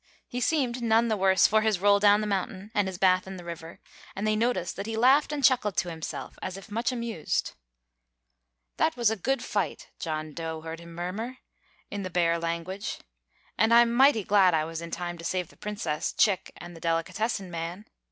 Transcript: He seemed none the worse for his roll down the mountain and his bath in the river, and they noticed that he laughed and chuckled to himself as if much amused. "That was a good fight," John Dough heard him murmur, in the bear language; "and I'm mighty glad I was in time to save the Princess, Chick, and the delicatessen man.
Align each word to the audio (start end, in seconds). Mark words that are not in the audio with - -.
He 0.27 0.41
seemed 0.41 0.81
none 0.81 1.09
the 1.09 1.15
worse 1.15 1.45
for 1.45 1.61
his 1.61 1.77
roll 1.79 1.99
down 1.99 2.21
the 2.21 2.25
mountain 2.25 2.71
and 2.73 2.87
his 2.87 2.97
bath 2.97 3.27
in 3.27 3.37
the 3.37 3.43
river, 3.43 3.79
and 4.15 4.25
they 4.25 4.35
noticed 4.35 4.75
that 4.77 4.87
he 4.87 4.97
laughed 4.97 5.31
and 5.31 5.43
chuckled 5.45 5.77
to 5.77 5.91
himself 5.91 6.39
as 6.41 6.57
if 6.57 6.71
much 6.71 6.91
amused. 6.91 7.51
"That 8.77 8.97
was 8.97 9.11
a 9.11 9.15
good 9.15 9.43
fight," 9.43 9.91
John 9.99 10.33
Dough 10.33 10.61
heard 10.61 10.79
him 10.79 10.95
murmur, 10.95 11.37
in 11.91 12.01
the 12.01 12.09
bear 12.09 12.39
language; 12.39 12.97
"and 13.59 13.71
I'm 13.71 13.93
mighty 13.93 14.23
glad 14.23 14.55
I 14.55 14.65
was 14.65 14.81
in 14.81 14.89
time 14.89 15.19
to 15.19 15.23
save 15.23 15.49
the 15.49 15.55
Princess, 15.57 16.11
Chick, 16.13 16.51
and 16.57 16.75
the 16.75 16.81
delicatessen 16.81 17.51
man. 17.51 17.85